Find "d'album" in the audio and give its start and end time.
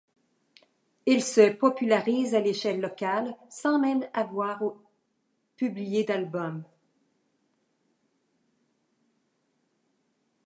6.05-6.63